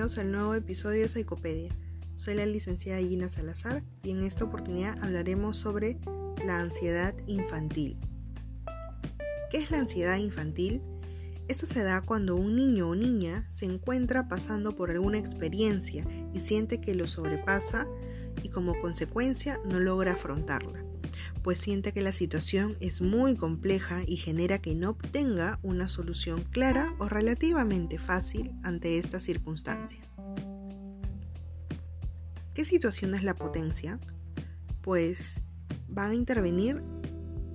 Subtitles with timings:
[0.00, 1.70] bienvenidos al nuevo episodio de Psicopedia.
[2.16, 5.98] Soy la licenciada Gina Salazar y en esta oportunidad hablaremos sobre
[6.42, 7.98] la ansiedad infantil.
[9.50, 10.80] ¿Qué es la ansiedad infantil?
[11.48, 16.40] Esta se da cuando un niño o niña se encuentra pasando por alguna experiencia y
[16.40, 17.86] siente que lo sobrepasa
[18.42, 20.82] y como consecuencia no logra afrontarla
[21.42, 26.42] pues siente que la situación es muy compleja y genera que no obtenga una solución
[26.42, 30.00] clara o relativamente fácil ante esta circunstancia.
[32.54, 33.98] ¿Qué situación es la potencia?
[34.82, 35.40] Pues
[35.88, 36.82] van a intervenir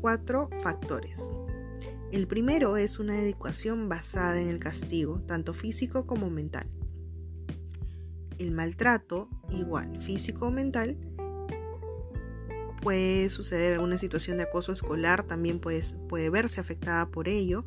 [0.02, 1.20] cuatro factores.
[2.12, 6.68] El primero es una educación basada en el castigo, tanto físico como mental.
[8.38, 10.98] El maltrato, igual físico o mental,
[12.86, 17.66] puede suceder alguna situación de acoso escolar, también puede, puede verse afectada por ello.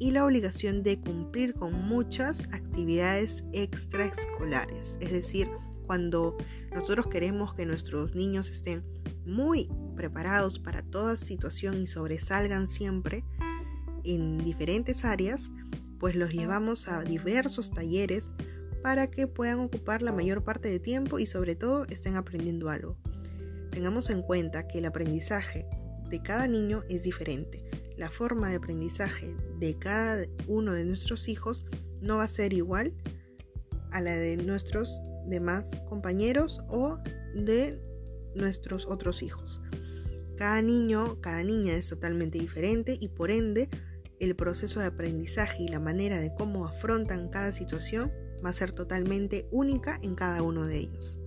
[0.00, 4.98] Y la obligación de cumplir con muchas actividades extraescolares.
[5.00, 5.48] Es decir,
[5.86, 6.36] cuando
[6.74, 8.84] nosotros queremos que nuestros niños estén
[9.24, 13.24] muy preparados para toda situación y sobresalgan siempre
[14.02, 15.52] en diferentes áreas,
[16.00, 18.32] pues los llevamos a diversos talleres
[18.82, 22.98] para que puedan ocupar la mayor parte de tiempo y sobre todo estén aprendiendo algo.
[23.72, 25.66] Tengamos en cuenta que el aprendizaje
[26.10, 27.64] de cada niño es diferente.
[27.96, 31.64] La forma de aprendizaje de cada uno de nuestros hijos
[32.02, 32.92] no va a ser igual
[33.90, 36.98] a la de nuestros demás compañeros o
[37.34, 37.80] de
[38.34, 39.62] nuestros otros hijos.
[40.36, 43.70] Cada niño, cada niña es totalmente diferente y por ende
[44.20, 48.12] el proceso de aprendizaje y la manera de cómo afrontan cada situación
[48.44, 51.21] va a ser totalmente única en cada uno de ellos.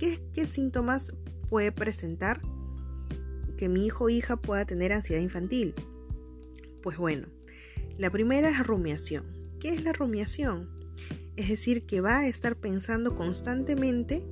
[0.00, 1.12] ¿Qué, síntomas
[1.50, 2.40] puede presentar
[3.58, 5.74] que mi hijo o hija pueda tener ansiedad infantil?
[6.82, 7.28] Pues bueno,
[7.98, 9.26] la primera es rumiación.
[9.60, 10.70] ¿Qué es la rumiación?
[11.36, 14.24] Es decir, que va a estar pensando constantemente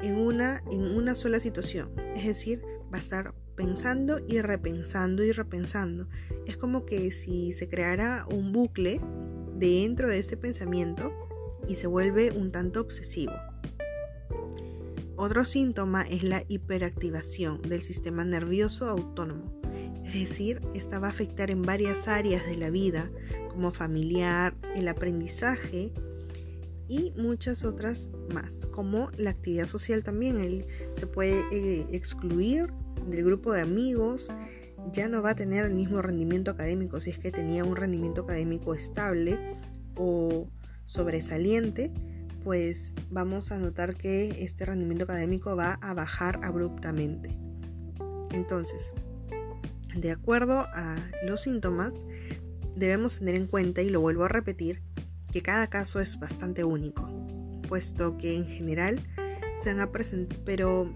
[0.00, 1.90] en una, en una sola situación.
[2.16, 6.08] Es decir, va a estar pensando y repensando y repensando.
[6.46, 9.00] Es como que si se creara un bucle
[9.56, 11.12] dentro de ese pensamiento
[11.68, 13.34] y se vuelve un tanto obsesivo.
[15.20, 19.52] Otro síntoma es la hiperactivación del sistema nervioso autónomo,
[20.06, 23.10] es decir, esta va a afectar en varias áreas de la vida,
[23.50, 25.92] como familiar, el aprendizaje
[26.88, 30.40] y muchas otras más, como la actividad social también.
[30.40, 30.66] Él
[30.98, 32.72] se puede eh, excluir
[33.06, 34.32] del grupo de amigos,
[34.90, 38.22] ya no va a tener el mismo rendimiento académico si es que tenía un rendimiento
[38.22, 39.38] académico estable
[39.96, 40.48] o
[40.86, 41.92] sobresaliente
[42.42, 47.36] pues vamos a notar que este rendimiento académico va a bajar abruptamente.
[48.30, 48.92] Entonces,
[49.94, 51.92] de acuerdo a los síntomas,
[52.76, 54.82] debemos tener en cuenta, y lo vuelvo a repetir,
[55.32, 57.08] que cada caso es bastante único,
[57.68, 59.00] puesto que en general
[59.58, 60.92] se van a presentar, pero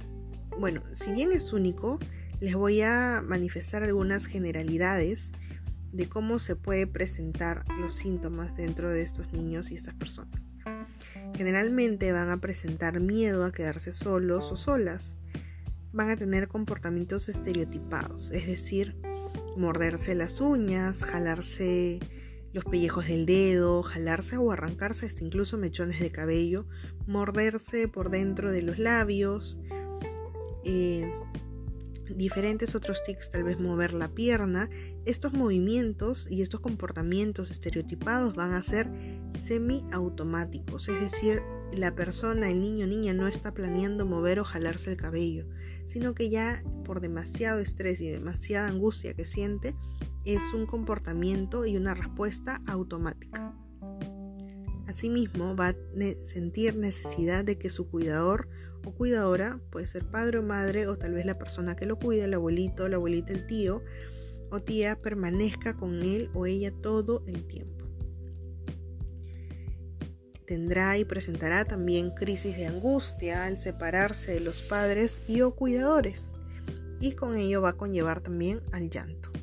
[0.59, 1.99] bueno, si bien es único,
[2.41, 5.33] les voy a manifestar algunas generalidades
[5.93, 10.54] de cómo se puede presentar los síntomas dentro de estos niños y estas personas.
[11.37, 15.19] Generalmente van a presentar miedo a quedarse solos o solas.
[15.93, 18.97] Van a tener comportamientos estereotipados, es decir,
[19.57, 22.01] morderse las uñas, jalarse
[22.53, 26.67] los pellejos del dedo, jalarse o arrancarse hasta incluso mechones de cabello,
[27.07, 29.61] morderse por dentro de los labios,
[30.65, 31.13] eh,
[32.15, 34.69] diferentes otros tics, tal vez mover la pierna,
[35.05, 38.91] estos movimientos y estos comportamientos estereotipados van a ser
[39.45, 41.43] semiautomáticos, es decir,
[41.73, 45.47] la persona, el niño o niña no está planeando mover o jalarse el cabello,
[45.87, 49.75] sino que ya por demasiado estrés y demasiada angustia que siente,
[50.25, 53.55] es un comportamiento y una respuesta automática.
[54.95, 55.77] Asimismo, va a
[56.25, 58.49] sentir necesidad de que su cuidador
[58.87, 62.27] o cuidadora, puede ser padre o madre, o tal vez la persona que lo cuida,
[62.27, 63.83] el abuelito, la abuelita, el tío
[64.53, 67.87] o tía, permanezca con él o ella todo el tiempo.
[70.47, 76.35] Tendrá y presentará también crisis de angustia al separarse de los padres y o cuidadores,
[77.01, 79.34] y con ello va a conllevar también al llanto.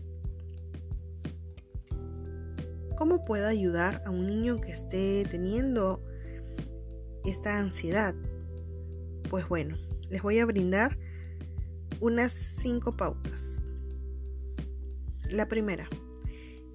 [3.02, 6.04] ¿Cómo puedo ayudar a un niño que esté teniendo
[7.26, 8.14] esta ansiedad?
[9.28, 9.76] Pues bueno,
[10.12, 11.00] les voy a brindar
[12.00, 13.64] unas cinco pautas.
[15.32, 15.90] La primera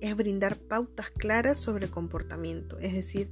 [0.00, 3.30] es brindar pautas claras sobre comportamiento, es decir,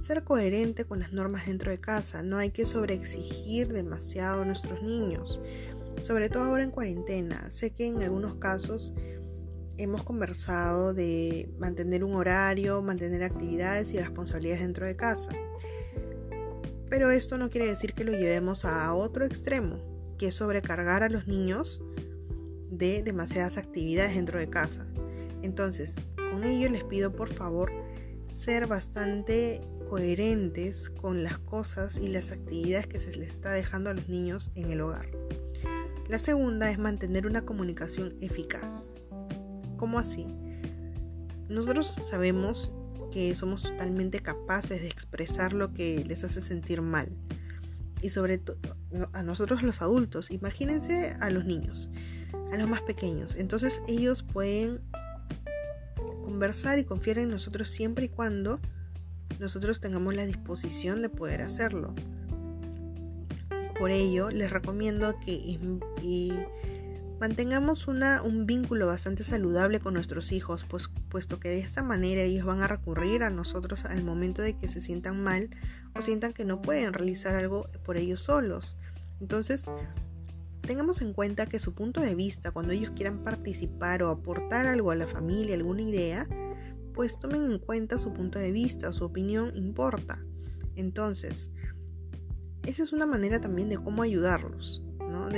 [0.00, 2.22] ser coherente con las normas dentro de casa.
[2.22, 5.42] No hay que sobreexigir demasiado a nuestros niños,
[6.00, 7.50] sobre todo ahora en cuarentena.
[7.50, 8.94] Sé que en algunos casos
[9.78, 15.32] hemos conversado de mantener un horario, mantener actividades y responsabilidades dentro de casa.
[16.88, 19.78] Pero esto no quiere decir que lo llevemos a otro extremo,
[20.18, 21.82] que es sobrecargar a los niños
[22.70, 24.86] de demasiadas actividades dentro de casa.
[25.42, 25.96] Entonces,
[26.30, 27.72] con ello les pido por favor
[28.26, 33.94] ser bastante coherentes con las cosas y las actividades que se les está dejando a
[33.94, 35.08] los niños en el hogar.
[36.08, 38.92] La segunda es mantener una comunicación eficaz.
[39.80, 40.26] ¿Cómo así?
[41.48, 42.70] Nosotros sabemos
[43.10, 47.08] que somos totalmente capaces de expresar lo que les hace sentir mal.
[48.02, 48.58] Y sobre todo
[49.14, 51.88] a nosotros los adultos, imagínense a los niños,
[52.52, 53.36] a los más pequeños.
[53.36, 54.82] Entonces ellos pueden
[56.24, 58.60] conversar y confiar en nosotros siempre y cuando
[59.38, 61.94] nosotros tengamos la disposición de poder hacerlo.
[63.78, 65.32] Por ello, les recomiendo que
[67.20, 72.22] mantengamos una, un vínculo bastante saludable con nuestros hijos, pues, puesto que de esta manera
[72.22, 75.50] ellos van a recurrir a nosotros al momento de que se sientan mal
[75.94, 78.76] o sientan que no pueden realizar algo por ellos solos.
[79.20, 79.70] Entonces,
[80.62, 84.90] Tengamos en cuenta que su punto de vista, cuando ellos quieran participar o aportar algo
[84.90, 86.28] a la familia, alguna idea,
[86.94, 90.22] pues tomen en cuenta su punto de vista, su opinión importa.
[90.76, 91.50] Entonces,
[92.64, 95.28] esa es una manera también de cómo ayudarlos, ¿no?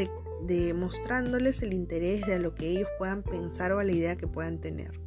[0.47, 4.27] De mostrándoles el interés de lo que ellos puedan pensar o a la idea que
[4.27, 5.01] puedan tener.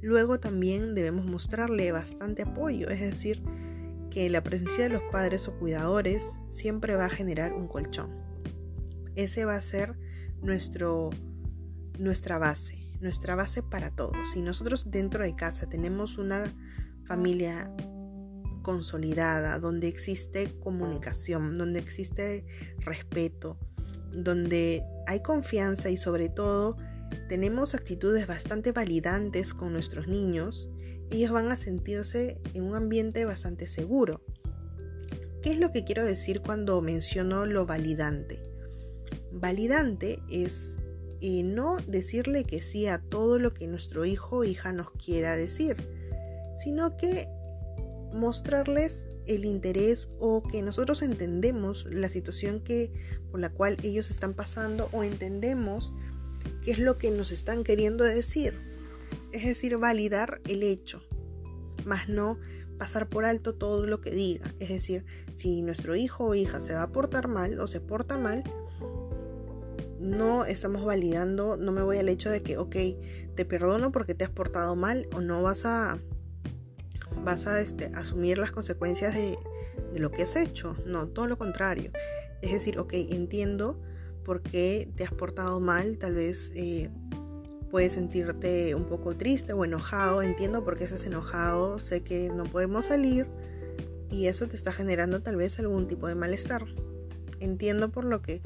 [0.00, 3.42] Luego también debemos mostrarle bastante apoyo, es decir,
[4.10, 8.10] que la presencia de los padres o cuidadores siempre va a generar un colchón.
[9.16, 9.98] Ese va a ser
[10.40, 11.10] nuestro,
[11.98, 14.30] nuestra base, nuestra base para todos.
[14.32, 16.54] Si nosotros dentro de casa tenemos una
[17.06, 17.74] familia
[18.62, 22.44] consolidada, donde existe comunicación, donde existe
[22.78, 23.58] respeto,
[24.12, 26.76] donde hay confianza y sobre todo
[27.28, 30.70] tenemos actitudes bastante validantes con nuestros niños,
[31.10, 34.22] ellos van a sentirse en un ambiente bastante seguro.
[35.42, 38.42] ¿Qué es lo que quiero decir cuando menciono lo validante?
[39.32, 40.78] Validante es
[41.20, 45.36] eh, no decirle que sí a todo lo que nuestro hijo o hija nos quiera
[45.36, 45.76] decir,
[46.56, 47.28] sino que
[48.12, 52.90] mostrarles el interés o que nosotros entendemos la situación que
[53.30, 55.94] por la cual ellos están pasando o entendemos
[56.62, 58.54] qué es lo que nos están queriendo decir.
[59.32, 61.02] Es decir, validar el hecho,
[61.84, 62.38] más no
[62.78, 64.54] pasar por alto todo lo que diga.
[64.58, 68.16] Es decir, si nuestro hijo o hija se va a portar mal o se porta
[68.18, 68.44] mal,
[69.98, 72.76] no estamos validando, no me voy al hecho de que, ok,
[73.34, 75.98] te perdono porque te has portado mal o no vas a,
[77.24, 79.38] vas a este, asumir las consecuencias de,
[79.94, 80.76] lo que has hecho.
[80.86, 81.92] No, todo lo contrario.
[82.42, 83.80] Es decir, ok, entiendo
[84.24, 86.90] por qué te has portado mal, tal vez eh,
[87.70, 92.44] puedes sentirte un poco triste o enojado, entiendo por qué estás enojado, sé que no
[92.44, 93.26] podemos salir
[94.10, 96.64] y eso te está generando tal vez algún tipo de malestar.
[97.40, 98.40] Entiendo por lo que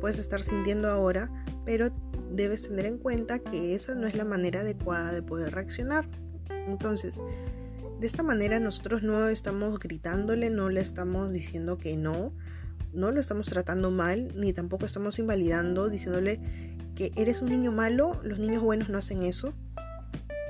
[0.00, 1.30] puedes estar sintiendo ahora,
[1.64, 1.90] pero
[2.30, 6.08] debes tener en cuenta que esa no es la manera adecuada de poder reaccionar.
[6.48, 7.20] Entonces,
[8.00, 12.32] de esta manera nosotros no estamos gritándole, no le estamos diciendo que no,
[12.94, 16.40] no lo estamos tratando mal, ni tampoco estamos invalidando diciéndole
[16.94, 19.52] que eres un niño malo, los niños buenos no hacen eso.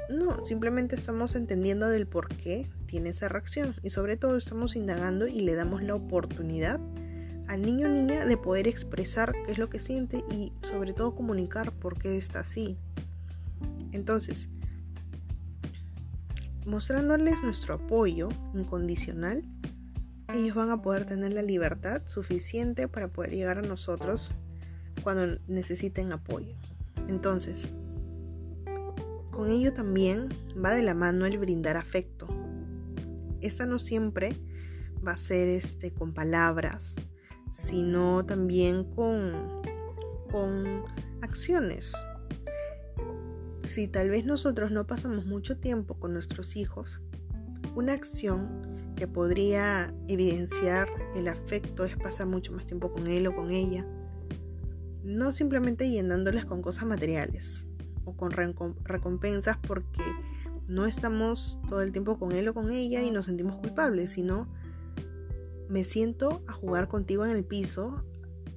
[0.08, 5.26] No, simplemente estamos entendiendo del por qué tiene esa reacción y sobre todo estamos indagando
[5.26, 6.80] y le damos la oportunidad
[7.48, 11.16] al niño o niña de poder expresar qué es lo que siente y sobre todo
[11.16, 12.76] comunicar por qué está así.
[13.92, 14.48] Entonces,
[16.70, 19.44] mostrándoles nuestro apoyo incondicional,
[20.32, 24.32] ellos van a poder tener la libertad suficiente para poder llegar a nosotros
[25.02, 26.54] cuando necesiten apoyo.
[27.08, 27.70] Entonces,
[29.32, 30.28] con ello también
[30.62, 32.28] va de la mano el brindar afecto.
[33.40, 34.40] Esta no siempre
[35.06, 36.94] va a ser este con palabras,
[37.50, 39.62] sino también con,
[40.30, 40.84] con
[41.22, 41.94] acciones.
[43.64, 47.02] Si tal vez nosotros no pasamos mucho tiempo con nuestros hijos,
[47.74, 53.34] una acción que podría evidenciar el afecto es pasar mucho más tiempo con él o
[53.34, 53.86] con ella.
[55.02, 57.66] No simplemente llenándoles con cosas materiales
[58.04, 58.32] o con
[58.84, 60.02] recompensas porque
[60.66, 64.48] no estamos todo el tiempo con él o con ella y nos sentimos culpables, sino
[65.68, 68.04] me siento a jugar contigo en el piso,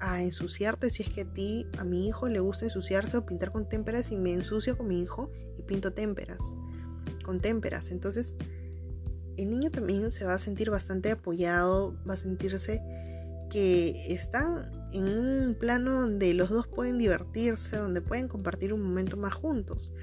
[0.04, 3.54] a ensuciarte si es que a ti, a mi hijo le gusta ensuciarse o pintar
[3.54, 6.44] con témperas y me ensucio con mi hijo y pinto témperas,
[7.24, 7.90] con témperas.
[7.90, 8.36] Entonces,
[9.38, 12.82] el niño también se va a sentir bastante apoyado, va a sentirse
[13.50, 19.16] que están en un plano donde los dos pueden divertirse, donde pueden compartir un momento
[19.16, 19.94] más juntos.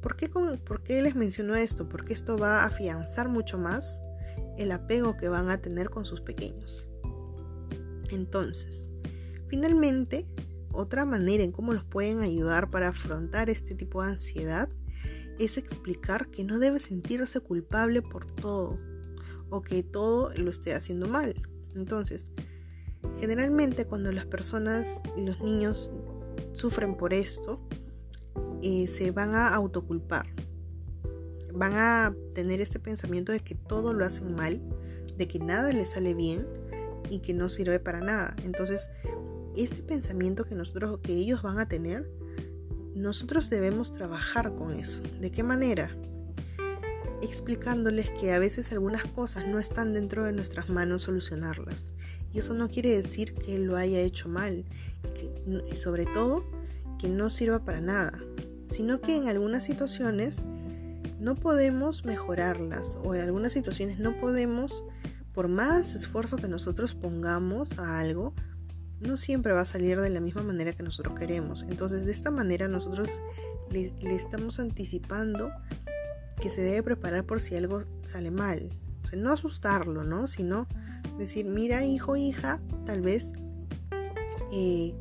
[0.00, 1.88] ¿Por qué, ¿Por qué les menciono esto?
[1.88, 4.00] Porque esto va a afianzar mucho más
[4.58, 6.88] el apego que van a tener con sus pequeños.
[8.10, 8.92] Entonces,
[9.54, 10.26] finalmente,
[10.72, 14.68] otra manera en cómo los pueden ayudar para afrontar este tipo de ansiedad
[15.38, 18.80] es explicar que no debe sentirse culpable por todo
[19.50, 21.40] o que todo lo esté haciendo mal.
[21.76, 22.32] Entonces,
[23.20, 25.92] generalmente cuando las personas y los niños
[26.52, 27.64] sufren por esto,
[28.60, 30.26] eh, se van a autoculpar.
[31.52, 34.60] Van a tener este pensamiento de que todo lo hacen mal,
[35.16, 36.44] de que nada les sale bien
[37.08, 38.34] y que no sirve para nada.
[38.42, 38.90] Entonces,
[39.56, 42.08] este pensamiento que nosotros que ellos van a tener
[42.94, 45.02] nosotros debemos trabajar con eso.
[45.20, 45.90] ¿De qué manera?
[47.22, 51.92] Explicándoles que a veces algunas cosas no están dentro de nuestras manos solucionarlas.
[52.32, 54.64] Y eso no quiere decir que lo haya hecho mal.
[55.72, 56.44] Y sobre todo,
[56.98, 58.20] que no sirva para nada.
[58.68, 60.44] Sino que en algunas situaciones
[61.18, 62.96] no podemos mejorarlas.
[63.02, 64.84] O en algunas situaciones no podemos,
[65.32, 68.34] por más esfuerzo que nosotros pongamos a algo,
[69.04, 71.62] no siempre va a salir de la misma manera que nosotros queremos.
[71.64, 73.20] Entonces, de esta manera nosotros
[73.70, 75.50] le, estamos anticipando
[76.40, 78.70] que se debe preparar por si algo sale mal.
[79.02, 80.26] O sea, no asustarlo, ¿no?
[80.26, 80.66] Sino
[81.18, 83.32] decir, mira, hijo, hija, tal vez
[84.52, 84.94] eh,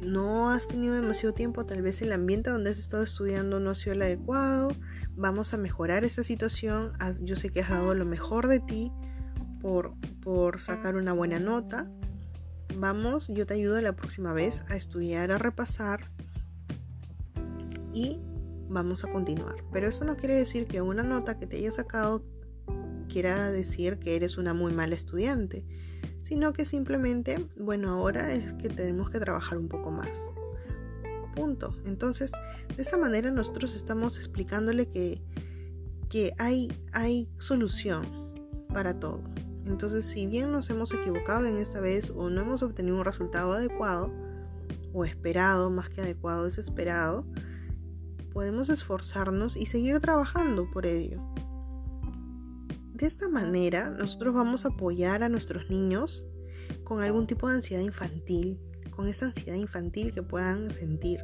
[0.00, 3.74] no has tenido demasiado tiempo, tal vez el ambiente donde has estado estudiando no ha
[3.74, 4.72] sido el adecuado,
[5.16, 8.92] vamos a mejorar esa situación, yo sé que has dado lo mejor de ti
[9.60, 11.90] por, por sacar una buena nota,
[12.74, 16.00] Vamos, yo te ayudo la próxima vez a estudiar, a repasar
[17.92, 18.20] y
[18.68, 19.56] vamos a continuar.
[19.72, 22.24] Pero eso no quiere decir que una nota que te haya sacado
[23.08, 25.64] quiera decir que eres una muy mala estudiante,
[26.20, 30.20] sino que simplemente, bueno, ahora es que tenemos que trabajar un poco más.
[31.34, 31.76] Punto.
[31.84, 32.32] Entonces,
[32.76, 35.22] de esa manera nosotros estamos explicándole que,
[36.08, 38.06] que hay, hay solución
[38.72, 39.22] para todo.
[39.66, 43.52] Entonces, si bien nos hemos equivocado en esta vez o no hemos obtenido un resultado
[43.52, 44.12] adecuado,
[44.92, 47.26] o esperado, más que adecuado, es esperado,
[48.32, 51.22] podemos esforzarnos y seguir trabajando por ello.
[52.94, 56.26] De esta manera, nosotros vamos a apoyar a nuestros niños
[56.84, 58.58] con algún tipo de ansiedad infantil,
[58.90, 61.20] con esa ansiedad infantil que puedan sentir.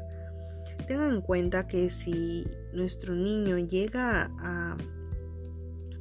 [0.86, 4.76] Tengan en cuenta que si nuestro niño llega a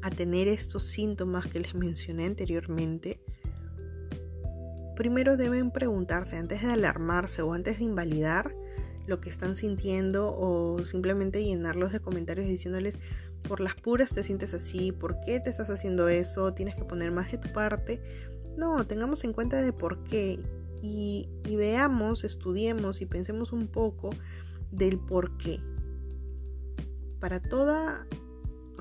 [0.01, 3.21] a tener estos síntomas que les mencioné anteriormente,
[4.95, 8.55] primero deben preguntarse antes de alarmarse o antes de invalidar
[9.07, 12.97] lo que están sintiendo o simplemente llenarlos de comentarios diciéndoles
[13.47, 17.11] por las puras te sientes así, por qué te estás haciendo eso, tienes que poner
[17.11, 18.01] más de tu parte.
[18.57, 20.39] No, tengamos en cuenta de por qué
[20.81, 24.11] y, y veamos, estudiemos y pensemos un poco
[24.71, 25.59] del por qué.
[27.19, 28.07] Para toda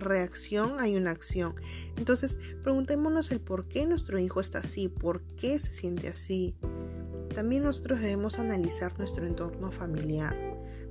[0.00, 1.54] reacción hay una acción.
[1.96, 6.56] Entonces, preguntémonos el por qué nuestro hijo está así, por qué se siente así.
[7.34, 10.36] También nosotros debemos analizar nuestro entorno familiar.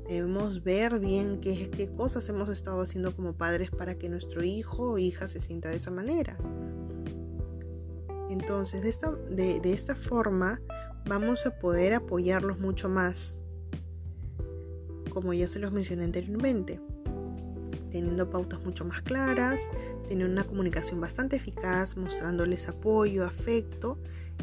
[0.08, 4.92] Debemos ver bien qué, qué cosas hemos estado haciendo como padres para que nuestro hijo
[4.92, 6.38] o hija se sienta de esa manera.
[8.30, 10.62] Entonces, de esta, de esta forma
[11.06, 13.40] vamos a poder apoyarlos mucho más,
[15.10, 16.80] como ya se los mencioné anteriormente
[17.90, 19.70] teniendo pautas mucho más claras,
[20.08, 23.98] teniendo una comunicación bastante eficaz, mostrándoles apoyo, afecto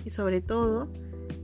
[0.05, 0.88] y sobre todo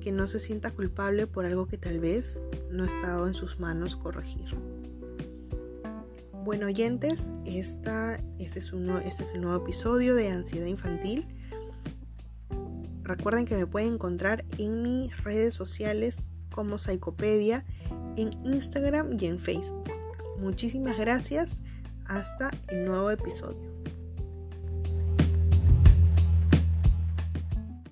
[0.00, 3.60] que no se sienta culpable por algo que tal vez no ha estado en sus
[3.60, 4.46] manos corregir.
[6.44, 8.72] Bueno oyentes, esta, este, es
[9.04, 11.26] este es el nuevo episodio de Ansiedad Infantil.
[13.04, 17.64] Recuerden que me pueden encontrar en mis redes sociales como Psicopedia,
[18.16, 19.84] en Instagram y en Facebook.
[20.38, 21.62] Muchísimas gracias
[22.06, 23.71] hasta el nuevo episodio.